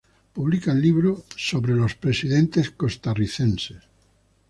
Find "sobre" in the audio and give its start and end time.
1.37-1.75